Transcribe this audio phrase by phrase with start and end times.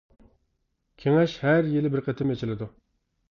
[1.03, 2.69] كېڭەش ھەر يىلى بىر قېتىم ئېچىلىدۇ.